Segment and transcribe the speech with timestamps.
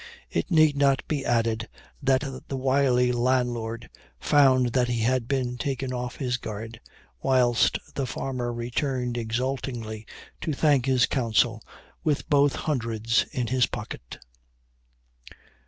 [0.31, 1.69] It need not be added,
[2.01, 3.87] that the wily landlord
[4.19, 6.81] found that he had been taken off his guard,
[7.21, 10.07] whilst the farmer returned exultingly
[10.39, 11.61] to thank his counsel,
[12.03, 14.17] with both hundreds in his pocket.